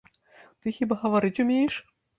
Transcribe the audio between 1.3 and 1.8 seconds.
умееш?